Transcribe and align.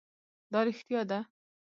دا 0.51 0.59
رښتیا 0.67 1.01
ده. 1.09 1.19